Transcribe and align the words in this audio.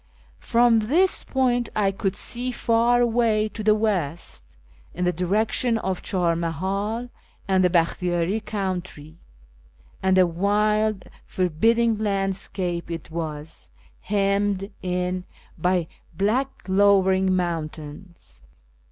From 0.39 0.79
this 0.79 1.23
point 1.23 1.69
I 1.75 1.91
could 1.91 2.15
see 2.15 2.49
far 2.51 3.01
away 3.01 3.47
to 3.49 3.63
the 3.63 3.75
west, 3.75 4.57
in 4.95 5.05
the 5.05 5.11
direction 5.11 5.77
of 5.77 6.01
Char 6.01 6.33
MahiU 6.33 7.11
and 7.47 7.63
the 7.63 7.69
Bakhtiyari 7.69 8.43
country, 8.43 9.19
and 10.01 10.17
a 10.17 10.25
wild 10.25 11.03
forbid 11.27 11.75
ding 11.75 11.97
landscape 11.99 12.89
it 12.89 13.11
was, 13.11 13.69
hemmed 13.99 14.71
in 14.81 15.23
by 15.55 15.87
black 16.17 16.49
lowering 16.67 17.35
moun 17.35 17.69
tains. 17.69 18.39